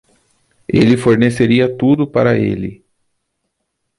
Ele 0.67 0.97
forneceria 0.97 1.77
tudo 1.77 2.07
para 2.09 2.35
ele. 2.35 2.83